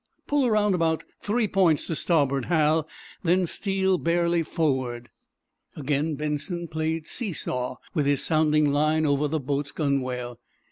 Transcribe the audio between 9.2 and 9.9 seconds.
the boat's